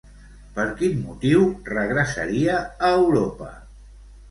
[0.53, 1.43] Per quin motiu
[1.77, 2.59] regressaria
[2.89, 3.55] a Europa?